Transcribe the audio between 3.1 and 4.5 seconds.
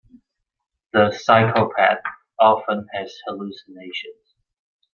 hallucinations.